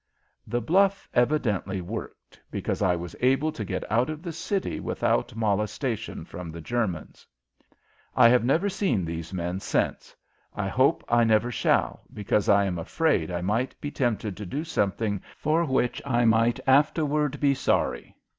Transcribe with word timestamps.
The 0.47 0.61
bluff 0.61 1.07
evidently 1.13 1.79
worked, 1.79 2.39
because 2.49 2.81
I 2.81 2.95
was 2.95 3.15
able 3.21 3.51
to 3.51 3.63
get 3.63 3.83
out 3.91 4.09
of 4.09 4.23
the 4.23 4.31
city 4.33 4.79
without 4.79 5.35
molestation 5.35 6.25
from 6.25 6.49
the 6.51 6.59
Germans. 6.59 7.27
I 8.15 8.27
have 8.27 8.43
never 8.43 8.67
seen 8.67 9.05
these 9.05 9.31
men 9.31 9.59
since. 9.59 10.15
I 10.55 10.69
hope 10.69 11.03
I 11.07 11.23
never 11.23 11.51
shall, 11.51 12.01
because 12.11 12.49
I 12.49 12.65
am 12.65 12.79
afraid 12.79 13.29
I 13.29 13.41
might 13.41 13.79
be 13.79 13.91
tempted 13.91 14.35
to 14.37 14.45
do 14.47 14.63
something 14.63 15.21
for 15.37 15.65
which 15.65 16.01
I 16.03 16.25
might 16.25 16.59
afterward 16.65 17.39
be 17.39 17.53
sorry. 17.53 18.15